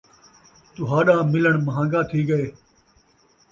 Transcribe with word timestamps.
تہاݙا 0.75 1.17
ملݨ 1.31 1.53
مہانگا 1.67 2.01
تھی 2.09 2.19
ڳئے 2.29 2.45